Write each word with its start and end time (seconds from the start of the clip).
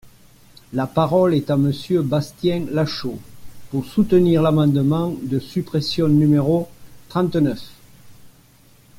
La 0.73 0.87
parole 0.87 1.35
est 1.35 1.51
à 1.51 1.57
Monsieur 1.57 2.01
Bastien 2.01 2.65
Lachaud, 2.71 3.19
pour 3.69 3.85
soutenir 3.85 4.41
l’amendement 4.41 5.13
de 5.21 5.37
suppression 5.37 6.07
numéro 6.07 6.67
trente-neuf. 7.09 7.69